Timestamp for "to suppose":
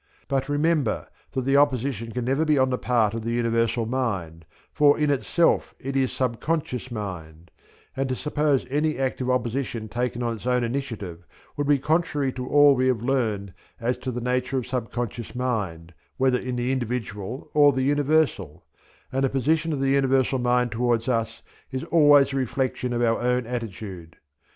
8.09-8.65